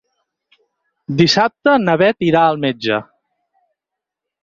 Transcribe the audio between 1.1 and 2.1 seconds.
Dissabte na